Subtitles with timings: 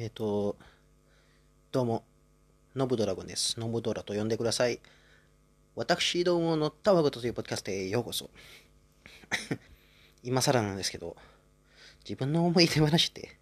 [0.00, 0.56] えっ、と、
[1.72, 2.04] どうも、
[2.76, 3.58] ノブドラゴンです。
[3.58, 4.78] ノブドラと呼んでください。
[5.74, 8.30] 私どものたわごとというポッドキャストへようこそ。
[10.22, 11.16] 今更なんですけど、
[12.04, 13.40] 自分の思い出話って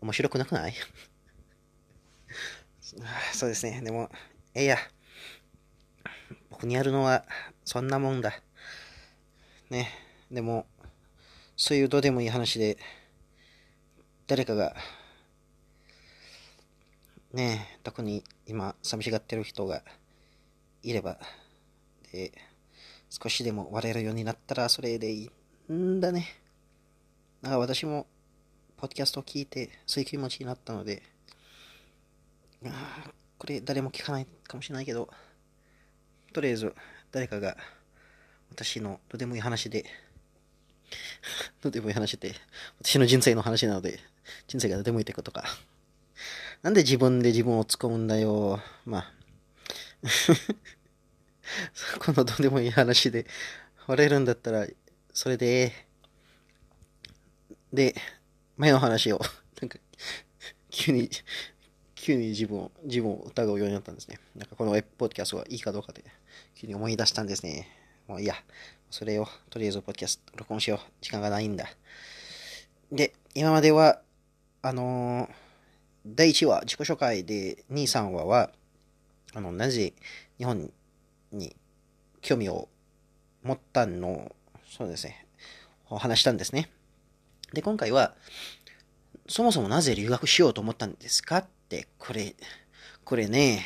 [0.00, 0.74] 面白くなくない？
[3.32, 3.80] そうですね。
[3.80, 4.10] でも、
[4.54, 4.78] ええや。
[6.50, 7.24] 僕にやるのは
[7.64, 8.42] そんなもんだ。
[9.70, 9.88] ね。
[10.32, 10.66] でも、
[11.56, 12.76] そういうどうでもいい話で、
[14.26, 14.74] 誰かが、
[17.34, 19.82] ね、特に今、寂しがってる人が
[20.84, 21.18] いれば、
[22.12, 22.32] で、
[23.10, 25.28] 少しでも笑えるようになったら、それでい
[25.68, 26.28] いんだね。
[27.42, 28.06] だから私も、
[28.76, 31.02] ポッドキャストを聞いて、そういう気持ちになったので、
[32.66, 35.08] あこれ誰も聞かないかもしれないけど、
[36.32, 36.72] とりあえず、
[37.10, 37.56] 誰かが、
[38.52, 39.84] 私のどうでもいい話で、
[41.60, 42.32] どうでもいい話って、
[42.80, 43.98] 私の人生の話なので、
[44.46, 45.44] 人生がどうでもいいってことか。
[46.64, 48.58] なんで自分で自分を突っ込むんだよ。
[48.86, 49.12] まあ。
[52.00, 53.26] このどうでもいい話で
[53.86, 54.66] 笑えるんだったら、
[55.12, 55.72] それで、
[57.70, 57.94] で、
[58.56, 59.20] 前の話を、
[59.60, 59.78] なんか、
[60.70, 61.10] 急に、
[61.94, 64.18] 急に自分を、自分を疑うようになったんですね。
[64.34, 66.02] なんかこのウェブポッドキャストはいいかどうかで、
[66.54, 67.68] 急に思い出したんですね。
[68.08, 68.42] もういいや。
[68.90, 70.80] それを、とりあえずポッドキャスト録音しよう。
[71.02, 71.68] 時間がないんだ。
[72.90, 74.00] で、今までは、
[74.62, 75.43] あのー
[76.06, 78.50] 第1話、自己紹介で、2、3話は、
[79.32, 79.94] あの、なぜ
[80.36, 80.70] 日本
[81.32, 81.56] に
[82.20, 82.68] 興味を
[83.42, 84.34] 持ったの、
[84.66, 85.26] そうですね、
[85.88, 86.70] お話したんですね。
[87.54, 88.14] で、今回は、
[89.28, 92.36] そもそもなぜ留学しようと思ったんですかって、これ、
[93.04, 93.64] これね、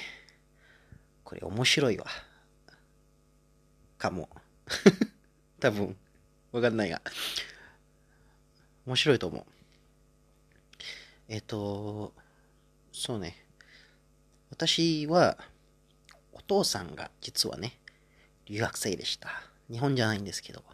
[1.24, 2.06] これ面白いわ。
[3.98, 4.28] かも。
[5.58, 5.96] 多分、
[6.52, 7.02] わかんないが。
[8.86, 9.44] 面白いと思う。
[11.26, 12.14] えっ、と、
[13.00, 13.36] そうね。
[14.50, 15.38] 私は、
[16.32, 17.78] お父さんが実はね、
[18.46, 19.28] 留学生でした。
[19.70, 20.64] 日本じゃないんですけど、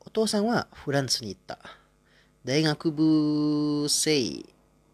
[0.00, 1.60] お父さんはフランスに行った。
[2.44, 4.44] 大学部生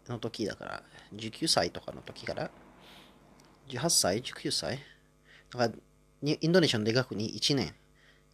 [0.07, 0.83] の時だから、
[1.15, 2.51] 19歳とかの時から、
[3.69, 4.77] 18歳 ?19 歳？
[5.51, 5.73] だから
[6.21, 7.73] インドネシアの大学に1年、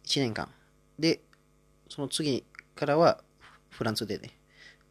[0.04, 0.50] 1年間。
[0.98, 1.22] で、
[1.88, 3.22] その次からは
[3.70, 4.38] フランスでね、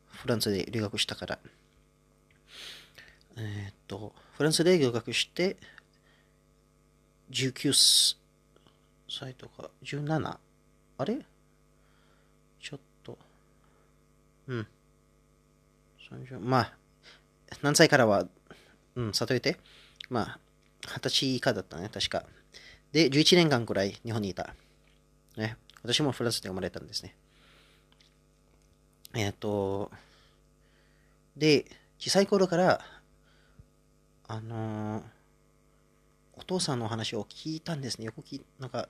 [0.07, 1.39] フランスで留学したから、
[3.37, 5.57] えーっと、フランスで留学して、
[7.31, 7.73] 19
[9.09, 10.37] 歳とか、17?
[10.97, 11.25] あれ？
[12.61, 13.17] ちょっと、
[14.47, 14.67] うん。
[16.41, 16.73] まあ、
[17.61, 18.27] 何歳からは、
[18.95, 19.59] うん、悟えて、
[20.09, 20.39] まあ、
[20.83, 22.25] 20歳以下だったね、確か。
[22.91, 24.55] で、11年間くらい日本にいた。
[25.35, 25.57] ね。
[25.83, 27.15] 私もフランスで生まれたんですね。
[29.13, 29.91] えーっと、
[31.35, 31.65] で、
[31.99, 32.81] 小さい頃から、
[34.27, 35.03] あのー
[36.37, 38.05] お父さんの話を聞いたんですね。
[38.05, 38.89] よく聞、なんか、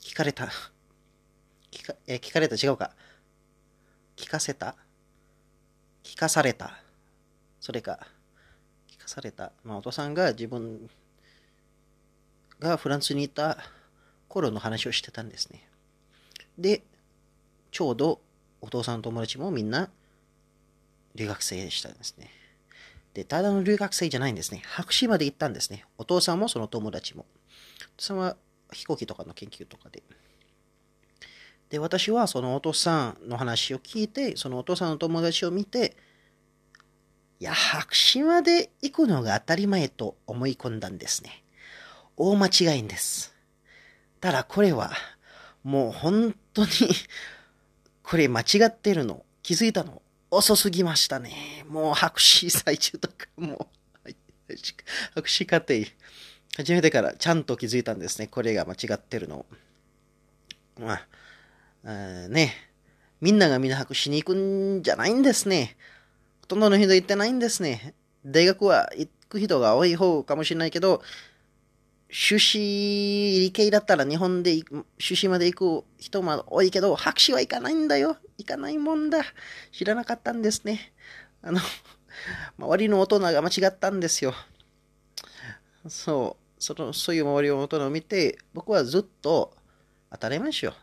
[0.00, 0.48] 聞かれた。
[1.70, 2.96] 聞か、え聞かれた、違うか。
[4.16, 4.76] 聞かせた？
[6.02, 6.82] 聞かされた？
[7.60, 8.08] それか。
[8.88, 9.52] 聞かされた？
[9.62, 10.88] まあ、お父さんが自分
[12.58, 13.58] がフランスにいた
[14.28, 15.68] 頃の話をしてたんですね。
[16.56, 16.82] で、
[17.70, 18.22] ちょうど
[18.62, 19.90] お父さんの友達もみんな
[21.14, 22.30] 留学生でしたんですね。
[23.14, 24.62] で、ただの留学生じゃないんですね。
[24.64, 25.84] 博士まで行ったんですね。
[25.98, 27.26] お父さんもその友達も。
[27.96, 28.36] お父さんは
[28.72, 30.02] 飛行機とかの研究とかで。
[31.70, 35.96] で、私はそのお父さんの話を聞いて、そのお父さんの友達を見て、
[37.40, 41.42] いや、博士まで行くのが当たり前と思い込んだんですね。
[42.16, 43.34] 大間違いんです。
[44.20, 44.92] ただこれは、
[45.62, 46.68] もう本当に、
[48.02, 51.64] これ間違ってるの、気づいたの、遅すぎましたね。
[51.68, 53.68] もう博士最中とか、も
[54.04, 54.10] う、
[55.14, 55.74] 博士課程、
[56.56, 58.26] 初めてからちゃんと気づいたんですね。
[58.28, 59.46] これが間違ってるの。
[60.78, 61.00] ま
[61.84, 62.54] あ、ね、
[63.20, 65.76] みんながみんな博士に行くんじゃないんですね。
[66.42, 67.94] ほとんどの人行ってないんですね。
[68.24, 71.02] 大学は行く人が多い方かもしれないけど、
[72.10, 78.16] 修士理系だったら日本で行く修士まで行く人も多いけど、博士は行かないんだよ。
[78.40, 79.22] 行かないもんだ。
[79.72, 80.92] 知らなかったんですね。
[81.42, 81.60] あの、
[82.58, 84.34] 周りの大人が間違ったんですよ。
[85.88, 89.56] そう、その、そういう周りの大人を見て、僕はずっと
[90.10, 90.74] 当たり前ですよ。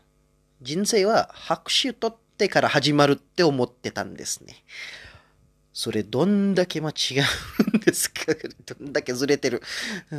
[0.62, 4.64] 人生は拍手取ってから始まるって思ってたんですね。
[5.72, 7.20] それどんだけ間違
[7.72, 8.34] うんですか？
[8.66, 9.62] どんだけずれてる？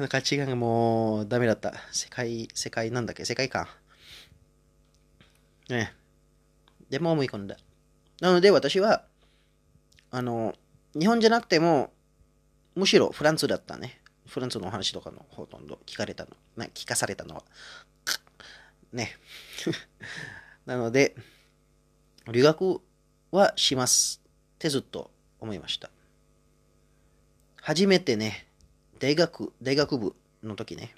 [0.07, 1.74] 価値観がもうダメだった。
[1.91, 3.25] 世界、世界なんだっけ？
[3.25, 3.68] 世界観。
[5.68, 5.94] ね
[6.89, 7.57] でも思い込んだ。
[8.21, 9.06] なので私は、
[10.12, 10.53] あの、
[10.97, 11.91] 日本じゃなくても、
[12.75, 14.01] むしろフランスだったね。
[14.25, 17.44] フランスのお話とかのほとんど聞かれたの、ね、聞かされたのは。
[18.94, 19.18] ね。
[20.65, 21.15] なので、
[22.31, 22.81] 留学
[23.31, 25.89] はしますってずっと思いました。
[27.62, 28.47] 初めてね、
[29.00, 30.95] 大学、大学部の時ね、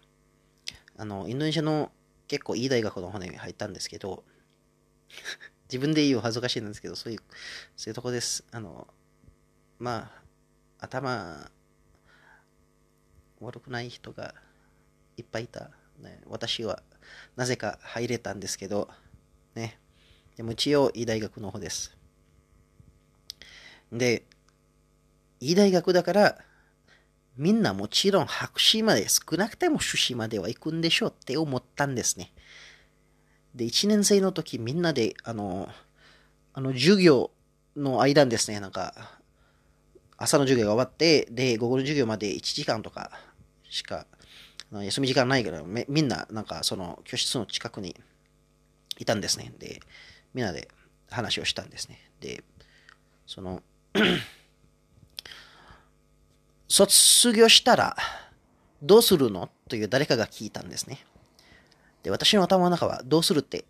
[0.97, 1.91] あの、インドネシアの
[2.27, 4.23] 結構いい大学の方に入ったんですけど、
[5.71, 7.19] 自分で言う恥ずかしいんですけど、そういう、
[7.77, 8.43] そういうとこです。
[8.51, 8.89] あの、
[9.79, 10.11] ま
[10.79, 11.49] あ、頭、
[13.39, 14.35] 悪くない人が
[15.15, 15.71] いっぱいいた。
[15.99, 16.83] ね、私は、
[17.37, 18.89] なぜか入れたんですけど、
[19.55, 19.79] ね。
[20.35, 21.95] でも一応、いい大学の方です。
[23.93, 24.25] で、
[25.39, 26.37] いい大学だから、
[27.37, 32.33] みんなもちろん博士まで、少なくても修士までは行くんでしょうって思ったんですね。
[33.55, 35.69] で、1年生の時みんなで、あの、
[36.53, 37.31] あの授業
[37.75, 39.19] の間ですね、なんか、
[40.17, 43.11] 朝の授業が終わって、で、午後の授業まで1時間とか
[43.69, 44.05] しか、
[44.71, 47.95] 休み時間ないから、みんな、なんか、その教室の近くに
[48.99, 49.53] いたんですね。
[49.57, 49.81] で、
[50.33, 50.69] みんなで
[51.09, 51.99] 話をしたんですね。
[52.19, 52.43] で、
[53.25, 53.61] その
[56.67, 57.97] 卒業したら
[58.81, 59.49] どうするの？
[59.67, 61.05] という誰かが聞いたんですね。
[62.03, 63.65] で、私の頭の中はどうするって、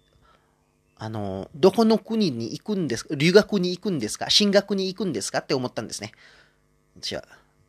[0.98, 6.12] あの、どこの国に行くんですか留学に行くんですか進学に行くんですかって思ったんですね。
[7.00, 7.24] 私は、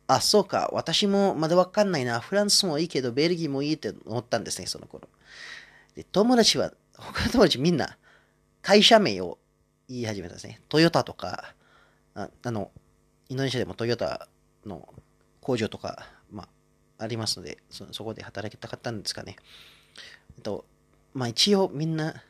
[0.07, 2.19] あ、そうか、私もまだわかんないな。
[2.19, 5.07] フランスもいいけど、ベルギーもいいって思ったんですね、その頃。
[5.95, 7.97] で、友達は、他の友達みんな、
[8.61, 9.39] 会社名を
[9.89, 10.61] 言い始めたんですね。
[10.69, 11.55] トヨタとか、
[12.15, 12.71] ああの、
[13.29, 14.27] インドネシアでもトヨタ
[14.65, 14.87] の
[15.41, 16.43] 工場とか、ま
[16.99, 19.35] あ、ありますので、そそこで働きたかったんですかね。
[20.37, 20.65] えっと、
[21.13, 22.23] まあ一応みんな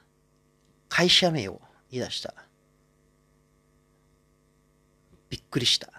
[0.90, 1.62] 会社名を
[1.92, 2.34] 言い出した。
[5.30, 5.90] びっくりした。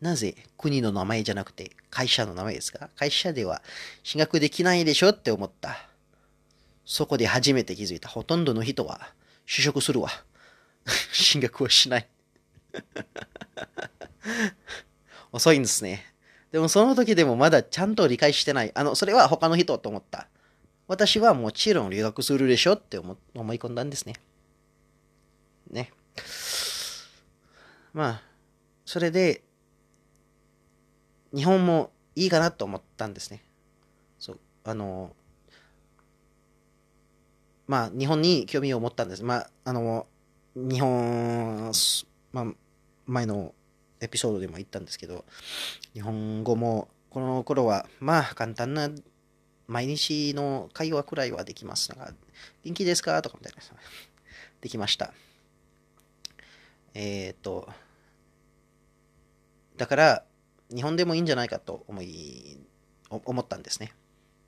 [0.00, 2.90] なぜ国の名前じゃなくて会社の名前ですか？
[2.96, 3.62] 会社では
[4.02, 5.76] 進学できないでしょって思った。
[6.84, 8.08] そこで初めて気づいた。
[8.08, 9.12] ほとんどの人は
[9.46, 10.10] 就職するわ。
[11.12, 12.08] 進学はしない
[15.30, 16.04] 遅いんですね。
[16.50, 18.72] でもその時でもまだちゃんと理解してない。
[18.74, 20.28] あの、それは他の人と思った。
[20.88, 23.16] 私はもちろん留学するでしょって思
[23.54, 24.14] い込んだんですね。
[25.70, 25.92] ね。
[27.92, 28.22] まあ、
[28.84, 29.42] それで、
[31.34, 33.42] 日本もいいかなと思ったんですね。
[34.18, 35.14] そう、あの、
[37.66, 39.24] まあ、日本に興味を持ったんです。
[39.24, 40.06] まあ、あの、
[40.54, 41.72] 日本、
[42.32, 42.46] まあ、
[43.06, 43.54] 前の
[44.00, 45.24] エピソードでも言ったんですけど、
[45.94, 48.90] 日本語もこの頃は、まあ簡単な
[49.66, 51.90] 毎日の会話くらいはできます。
[51.90, 52.14] なんか、
[52.64, 53.20] 元気ですか？
[53.22, 53.62] とかみたいな。
[54.60, 55.12] できました。
[56.94, 57.68] えっ、と、
[59.76, 60.24] だから、
[60.74, 62.58] 日本でもいいんじゃないかと思い、
[63.10, 63.92] 思ったんですね。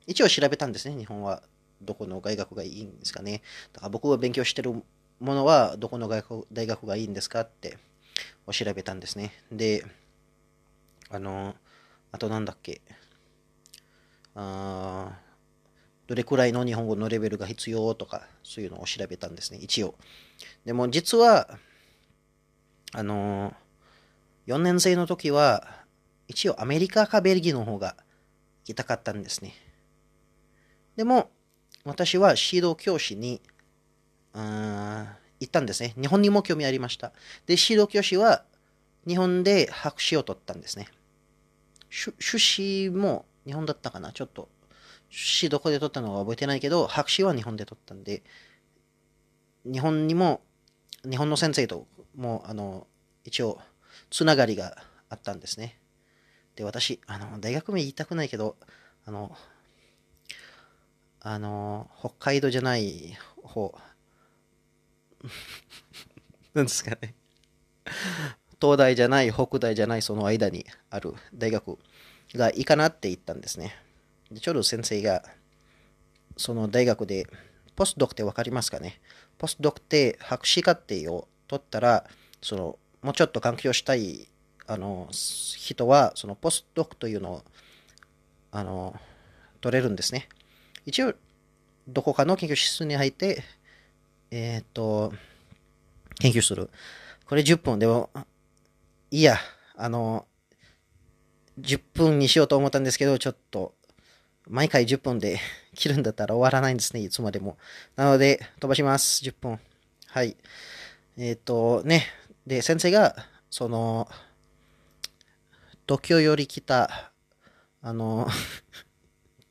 [0.06, 0.96] 一応調べたんですね。
[0.96, 1.42] 日本は
[1.82, 3.42] どこの大学がいいんですかね。
[3.72, 7.78] だから僕が勉強してるものはどこの大学がいいんですかって
[8.46, 9.32] を調べたんですね。
[9.50, 9.84] で、
[11.10, 11.54] あの、
[12.12, 12.80] あとなんだっけ、
[14.34, 15.12] あ
[16.06, 19.94] どれくらいの日本語のレベルが必要とか、そういうのを調べたんですね、一応。
[20.64, 21.58] でも実は、
[22.92, 23.54] あの、
[24.46, 25.84] 4年生の時は、
[26.28, 27.96] 一応アメリカかベルギーの方が
[28.64, 29.54] 行きたかったんですね。
[30.96, 31.30] でも、
[31.84, 33.40] 私は指導教師に、
[34.34, 35.94] 行ったんですね。
[36.00, 37.12] 日本にも興味ありました。
[37.46, 38.44] で、指導教師は
[39.06, 40.88] 日本で博士を取ったんですね。
[41.90, 44.12] 修士も日本だったかな？
[44.12, 44.48] ちょっと。
[45.10, 48.22] 修士どこで取ったのか覚えてないけど、博士は日本で取ったんで、
[49.64, 50.42] 日本にも、
[51.08, 51.86] 日本の先生と
[52.16, 52.86] も、あの、
[53.24, 53.60] 一応、
[54.10, 54.76] つながりが
[55.08, 55.78] あったんですね。
[56.56, 58.56] で、私、あの、大学名言いたくないけど、
[59.04, 59.36] あの、
[61.20, 63.78] あの、北海道じゃない方、
[66.54, 67.14] なんですかね。
[68.60, 71.78] 東大じゃない、北大じゃない、その間にある大学
[72.34, 73.76] がいいかなって言ったんですね。
[74.30, 75.22] でちょうど先生が、
[76.36, 77.26] その大学で、
[77.76, 79.00] ポスドクって分かりますかね？
[79.38, 82.04] ポスドクって博士課程を取ったら、
[82.40, 84.28] その、もうちょっと環境したい、
[84.66, 87.42] あの、人は、そのポスドクというのを、
[88.52, 88.98] あの、
[89.60, 90.28] 取れるんですね。
[90.86, 91.14] 一応、
[91.88, 93.42] どこかの研究室に入って、
[94.30, 95.12] えっ、ー、と、
[96.20, 96.70] 研究する。
[97.26, 97.78] これ10分。
[97.78, 98.10] でも、
[99.10, 99.36] いいや、
[99.76, 100.26] あの、
[101.60, 103.74] 10分にしようと思ったんですけど、ちょっと、
[104.46, 105.40] 毎回10分で
[105.74, 107.56] 切るんだったら終わらないんですね、いつまでも。
[107.96, 109.24] なので、飛ばします。
[109.24, 109.60] 10分。
[110.06, 110.36] はい。
[111.16, 112.06] えっ、ー、と、ね。
[112.46, 114.08] で、先生が、その、
[115.86, 117.12] 東京より北、
[117.82, 118.28] あの、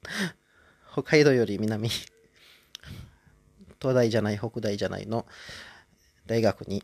[0.91, 1.89] 北海道より南、
[3.79, 5.25] 東大じゃない、北大じゃないの
[6.25, 6.83] 大学に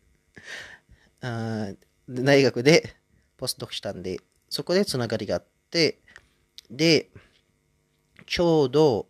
[1.22, 1.68] あ
[2.08, 2.96] 大学で
[3.36, 5.98] ポストしたんで、そこでつながりがあって、
[6.70, 7.10] で、
[8.26, 9.06] ちょうど、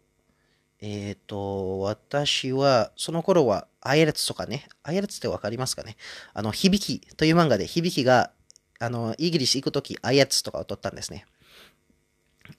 [0.80, 5.96] えっ、ー、と、私は、その頃は、アイレツとかね、アイレツってわかりますかね？
[6.34, 8.32] あの、響きという漫画で、響きが、
[8.78, 11.24] あの、イギリス行くとき、アイレツとかを取ったんですね。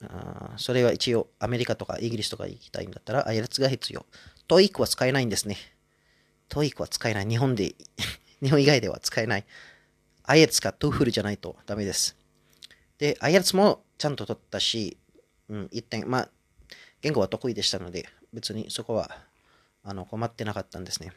[0.04, 4.06] あそれは一応、アメリカとかイギリスとか行きたいんだったら、アイレツが必要。
[4.48, 5.58] TOEIC は使えないんですね。
[6.50, 7.28] TOEIC は使えない。
[7.28, 7.76] 日本で、
[8.42, 9.46] 日本以外では使えない。
[10.28, 12.18] IELTS か TOEFL じゃないとダメです。
[12.98, 14.98] で、 IELTS もちゃんと取ったし、
[15.48, 16.30] うん、一点、まあ、
[17.02, 19.10] 言語は得意でしたので、別にそこは
[19.84, 21.14] あの困ってなかったんですね。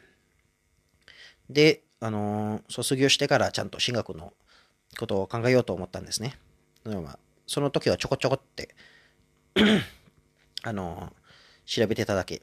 [1.49, 4.31] で、あのー、卒業してからちゃんと進学の
[4.97, 6.37] ことを考えようと思ったんですね。
[6.85, 8.73] まあ、その時はちょこちょこって
[10.63, 12.41] あのー、調べてただけ。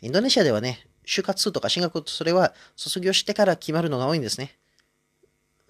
[0.00, 4.58] インドネシアではね、就活とか進学、それは卒業してから決まるのが多いんですね。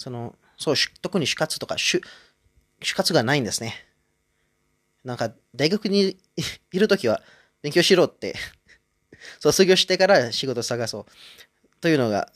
[0.02, 2.02] その、そう、特に就活とか、就、
[2.80, 3.86] 就活がないんですね。
[5.04, 6.18] なんか、大学に
[6.72, 7.22] いるときは
[7.62, 8.34] 勉強しろって
[9.38, 11.66] 卒業してから仕事探そう。
[11.80, 12.32] というのが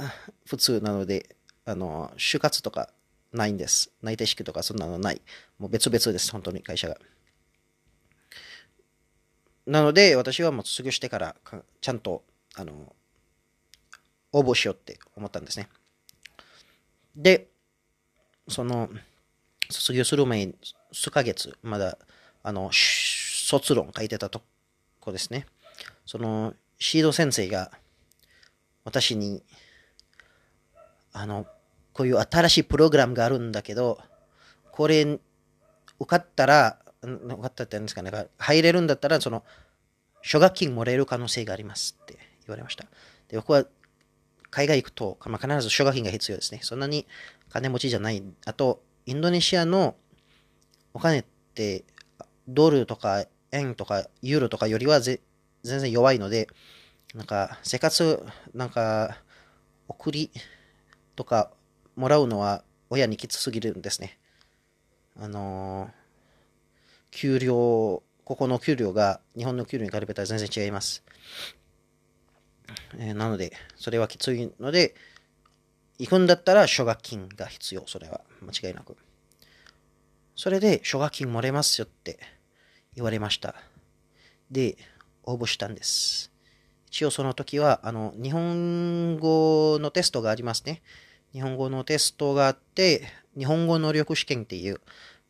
[0.47, 2.93] 普通なので、あの、就活とか
[3.33, 3.91] ないんです。
[4.01, 5.21] 内定式とかそんなのない。
[5.59, 7.01] もう別々です、本当に会社が。
[9.67, 11.37] なので、私はもう卒業してから
[11.81, 12.23] ちゃんと、
[12.55, 12.95] あの、
[14.31, 15.69] 応募しようって思ったんですね。
[17.17, 17.49] で、
[18.49, 18.89] その、
[19.71, 20.55] 卒業する前に
[20.93, 21.99] 数ヶ月、まだ
[22.49, 24.41] あの、卒論書いてたと
[25.01, 25.47] こですね。
[26.05, 27.73] その、シード先生が、
[28.85, 29.43] 私に、
[31.13, 31.45] あの、
[31.93, 33.99] こういう新しいプログラムがあるんだけど、
[34.71, 35.19] これ、受
[36.07, 39.43] かったら、受かったって言うんですかね、入れるんだったら、その、
[40.23, 42.85] 奨学金もらえる可能性がありますって言われました。
[43.27, 43.65] で、僕は、
[44.51, 46.61] 海外行くと、まあ、必ず奨学金が必要ですね。
[46.63, 47.07] そんなに
[47.49, 48.23] 金持ちじゃない。
[48.45, 49.97] あと、インドネシアの
[50.95, 51.25] お金っ
[51.55, 51.85] て、
[52.49, 55.19] ドルとか円とかユーロとかよりは全
[55.63, 56.49] 然弱いので、
[57.15, 58.25] なんか生活、
[58.55, 59.19] なんか
[59.89, 60.31] 送り
[61.15, 61.51] とか
[61.97, 64.19] もらうのは親にきつすぎるんですね。
[65.19, 65.91] あのー、
[67.11, 71.05] 給料、ここの給料が日本の給料に比べたら全然違います。
[72.99, 74.95] えー、なので、それはきついので、
[75.99, 78.97] 行くんだったら奨学金が必要、それは間違いなく。
[80.35, 82.19] それで奨学金もらえますよって
[82.95, 83.55] 言われました。
[84.51, 84.77] で、
[85.25, 86.31] 応募したんです。
[86.89, 90.83] 一応その時は、あの、日本語のテストがありますね。
[91.33, 93.03] 日本語のテストがあって、
[93.37, 94.81] 日本語能力試験っていう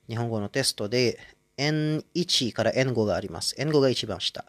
[0.08, 1.18] 日本語のテストで
[1.56, 3.56] N1 から N5 があります。
[3.58, 4.44] N5 が一番下。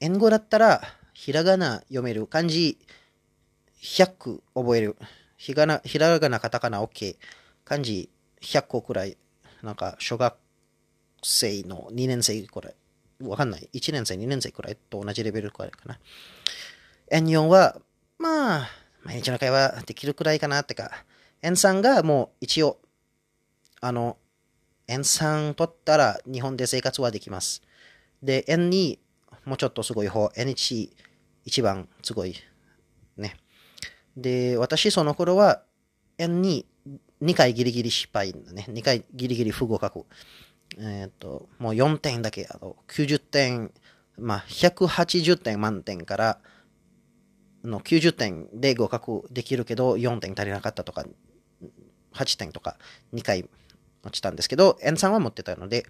[0.00, 0.82] N5 だったら、
[1.22, 2.26] ひらがな読める。
[2.26, 2.76] 漢字
[3.80, 4.96] 100覚える。
[5.36, 5.68] ひら
[6.18, 7.16] がな、カタカナ OK。
[7.64, 8.10] 漢字
[8.40, 9.16] 100個くらい、
[9.62, 10.34] なんか小学
[11.22, 12.74] 生の2年生くらい、
[13.22, 13.68] わかんない。
[13.72, 16.00] 1年生、2年生くらいと同じレベルくらいかな。
[17.12, 17.80] N4 は、
[18.18, 18.68] まあ、
[19.04, 20.90] 毎日の会話できるくらいかなってか、
[21.42, 22.80] N3 がもう一応、
[23.80, 24.16] あの、
[24.88, 27.62] N3 取ったら日本で生活はできます。
[28.24, 28.98] で、N2、
[29.44, 30.90] もうちょっとすごい方、N1、
[31.44, 32.36] 一番すごい。
[33.16, 33.36] ね。
[34.16, 35.62] で、私その頃は
[36.18, 36.64] N2、
[37.22, 38.66] 2回ギリギリ失敗だね。
[38.68, 40.04] 2回ギリギリ不合格。
[40.78, 43.72] えっ、ー、と、もう4点だけ、あの、90点、
[44.18, 46.38] まあ、180点満点から
[47.64, 51.04] の90点で合格できるけど、4点足りなかったとか、
[52.14, 52.76] 8点とか
[53.14, 53.48] 2回
[54.02, 55.86] 落ちたんですけど、N3 は持ってたので、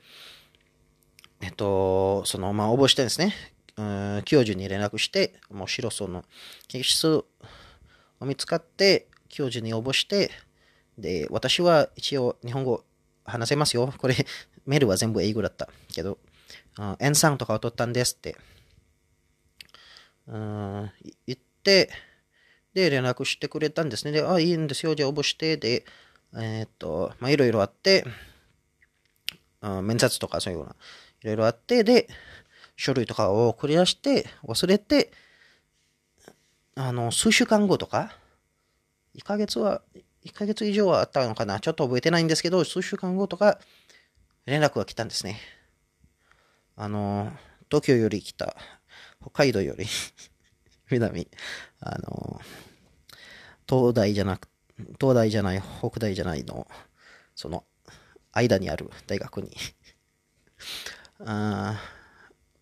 [1.41, 3.35] えっと、その、まあ、応募してですね、
[4.25, 6.25] 教授に連絡して、もう白層の
[6.69, 7.27] 研究室を
[8.21, 10.31] 見つかって、教授に応募して、
[10.99, 12.85] で、私は一応日本語
[13.25, 13.93] 話せますよ。
[13.99, 14.15] これ、
[14.67, 16.19] メールは全部英語だったけど、
[16.77, 18.37] N3 とかを取ったんですって、
[20.27, 21.91] 言って、
[22.75, 24.13] で、連絡してくれたんですね。
[24.13, 24.95] で、あ、いいんですよ。
[24.95, 25.85] じゃあ応募して、で、
[26.35, 28.05] えー、っと、まあ、いろいろあって、
[29.61, 30.75] うん面接とかそういうような、
[31.23, 32.09] いろいろあって、で、
[32.77, 35.13] 書類とかを送り出して、忘れて、
[36.75, 38.17] あの、数週間後とか、
[39.15, 39.83] 1ヶ月は、
[40.25, 41.61] 1ヶ月以上はあったのかな？
[41.61, 43.59] ちょっと覚えてないんですけど、数週間後とか、
[44.47, 45.41] 連絡が来たんですね。
[46.77, 47.33] あの、
[47.69, 48.57] 東京より来た、
[49.21, 49.87] 北海道より
[50.91, 51.29] 南、
[51.81, 52.41] あの、
[53.69, 54.49] 東大じゃなく、
[55.01, 56.67] 東大じゃない、北大じゃないの、
[57.35, 57.65] その
[58.33, 59.55] 間にある大学に
[61.21, 61.79] あ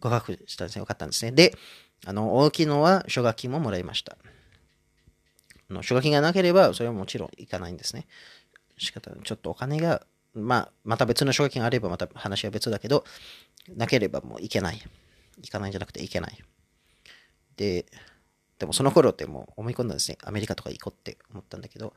[0.00, 0.80] 合格したんですね。
[0.80, 1.32] よかったんですね。
[1.32, 1.54] で、
[2.06, 4.16] あの、大きいのは奨学金ももらいました。
[5.68, 8.06] の奨学金がなければ、それはもちろん行かないんですね。
[8.78, 13.04] 仕方ちょっとお金が、まあ、また別の奨学金があればまた話は別だけど、
[13.76, 14.82] なければもう行けない。
[15.38, 16.38] 行かないんじゃなくて行けない。
[17.56, 17.86] で、
[18.58, 20.18] でもその頃ってもう思い込んだんですね。
[20.22, 21.94] アメリカとか行こうって思ったんだけど、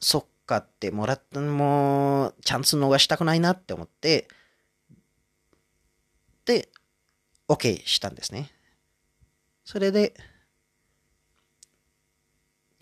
[0.00, 4.28] そっかってもらったのも、チャンス逃したくないなって思って、
[6.44, 6.68] で、
[7.48, 8.50] OK したんですね。
[9.64, 10.14] それで、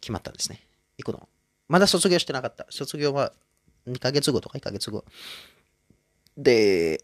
[0.00, 0.60] 決まったんですね。
[0.98, 1.28] 行くの。
[1.68, 2.66] まだ卒業してなかった。
[2.70, 3.32] 卒業は
[3.86, 5.04] 2ヶ月後とか1ヶ月後。
[6.36, 7.02] で、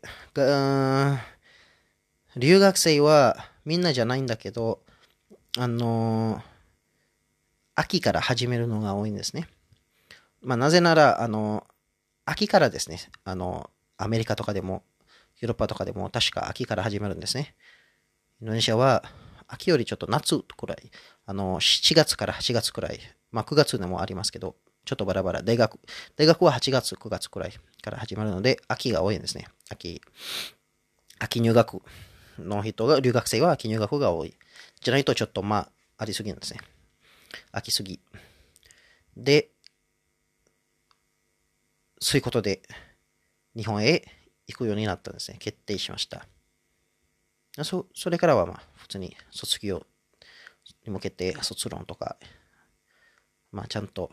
[2.37, 4.81] 留学生はみんなじゃないんだけど、
[5.59, 6.43] あの
[7.75, 9.49] 秋から始めるのが多いんですね。
[10.43, 11.67] まあ、なぜなら、あの
[12.25, 14.83] 秋からですね、あのアメリカとかでも、
[15.41, 17.55] ヨーロッパとかでも確か秋から始まるんですね。
[18.41, 19.05] インドネシアは
[19.49, 20.91] 秋よりちょっと夏くらい、
[21.27, 23.01] あの、7月から8月くらい、
[23.33, 25.43] まあ9月でもありますけど、ちょっとバラバラ。
[25.43, 25.79] 大学、
[26.17, 29.47] 大学は8月、9月くらいから始まるので、秋が多いんですね。
[29.71, 30.01] 秋、
[31.19, 31.83] 秋入学
[32.39, 34.35] の人が、留学生は秋入学が多い。
[34.81, 36.61] じゃないとちょっとまあ、ありすぎなんですね。
[37.53, 38.01] 秋すぎ。
[39.17, 39.51] で、
[42.01, 42.63] そういうことで、
[43.55, 44.05] 日本へ
[44.53, 45.39] 行くようになったんですね。
[45.39, 46.27] 決定しました。
[47.65, 49.85] そそれからはまあ普通に卒業
[50.85, 52.17] に向けて卒論とか、
[53.53, 54.11] まあ、ちゃんと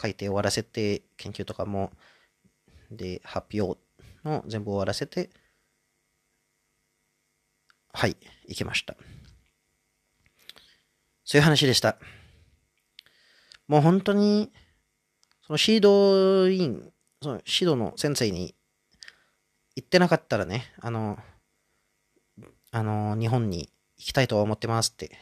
[0.00, 1.92] 書いて終わらせて研究とかも
[2.90, 3.78] で発表
[4.24, 5.30] の全部終わらせて
[7.92, 8.16] はい
[8.46, 8.96] 行きました
[11.24, 11.98] そういう話でした
[13.66, 14.50] もう本当に
[15.46, 16.90] そのシードイン
[17.22, 18.54] そのシードの先生に
[19.78, 21.18] 行ってなかったらねあの
[22.70, 25.20] あの、日本に行きたいとは思ってますって言っ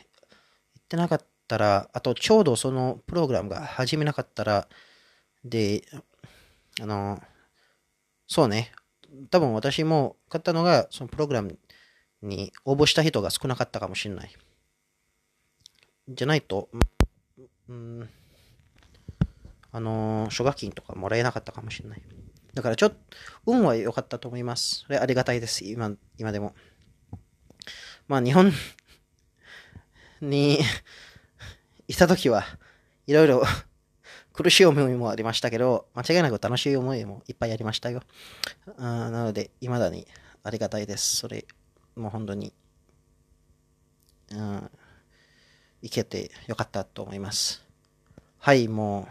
[0.89, 4.69] てなかったら、あとちょうどそのプログラムが始めなかったら、
[5.45, 5.83] で、
[6.81, 7.23] あの、
[8.27, 8.73] そうね、
[9.31, 11.57] 多分私も買ったのが、そのプログラム
[12.23, 14.31] に応募した人が少なかったかもしれない。
[16.09, 16.69] じゃないと、
[17.69, 18.09] うん、
[19.71, 22.03] あの、奨学金とかもらえなかったかもしれない。
[22.57, 22.97] だからちょっと、
[23.45, 24.85] 運は良かったと思います。
[24.87, 25.63] それありがたいです。
[25.63, 26.55] 今、今でも。
[28.09, 28.51] まあ日本
[30.23, 30.61] に
[31.87, 32.47] いた時は
[33.07, 33.43] いろいろ
[34.33, 38.03] 苦しい思いもありましたけど、間違いなく楽しい思いもいっぱいありましたよ。
[38.79, 40.09] あなので、未だに
[40.43, 41.17] ありがたいです。
[41.17, 41.47] それ、
[41.95, 42.55] もう本当に、
[44.31, 44.71] うん、
[45.83, 47.63] いけてよかったと思います。
[48.39, 49.09] はい、も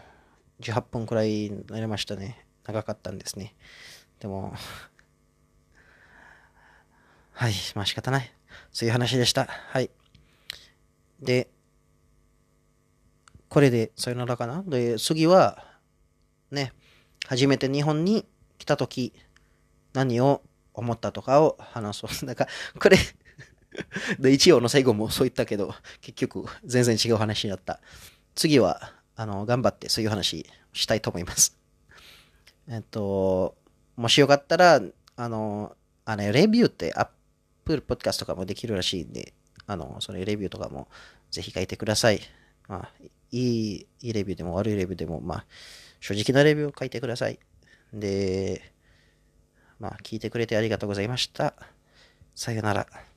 [0.59, 2.44] う18分くらいになりましたね。
[2.65, 3.55] 長かったんですね。
[4.19, 4.53] でも、
[7.31, 8.31] はい、まあ仕方ない。
[8.71, 9.45] そういう話でした。
[9.45, 9.89] はい。
[11.19, 11.49] で、
[13.49, 14.63] これでさよならかな？
[14.65, 15.63] で、次は、
[16.51, 16.73] ね、
[17.25, 18.25] 初めて日本に
[18.57, 19.13] 来た時、
[19.93, 20.41] 何を
[20.73, 22.11] 思ったとかを話そう。
[22.25, 22.47] なんか、
[22.79, 22.97] これ
[24.19, 27.81] で、一応の最後もそう言ったけど、結局、全然違う話になった。
[28.35, 31.57] 次は、あの、頑張ってそういう話したいと思います。
[32.67, 33.55] えっと、
[33.95, 34.81] もしよかったら、
[35.15, 35.75] あの、
[36.05, 37.07] あれ、レビューってアッ
[37.63, 39.33] プルポッドキャストとかもできるらしいんで、
[39.67, 40.87] あの、それレビューとかも
[41.31, 42.21] ぜひ書いてください。
[42.67, 42.91] まあ、
[43.31, 45.45] いい、いいレビューでも悪いレビューでも、まあ、
[45.99, 47.39] 正直なレビューを書いてください。
[47.93, 48.73] で、
[49.79, 51.53] まあ、聞いてくれてありがとうございました。
[52.33, 53.14] さよなら。